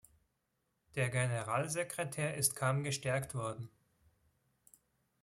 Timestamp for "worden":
3.35-3.69